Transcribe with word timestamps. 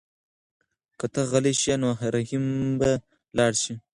که 0.99 1.05
ته 1.13 1.21
غلی 1.31 1.53
شې 1.61 1.75
نو 1.81 1.89
رحیم 2.15 2.45
به 2.79 2.91
لاړ 3.37 3.53
شي. 3.63 3.73